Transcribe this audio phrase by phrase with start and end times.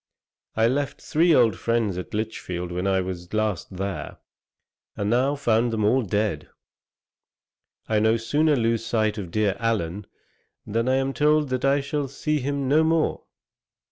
[0.55, 4.17] I left three old friends at Lichfield when I was last there,
[4.97, 6.49] and now found them all dead.
[7.87, 10.07] I no sooner lose sight of dear Allen,
[10.65, 13.25] than I am told that I shall see him no more.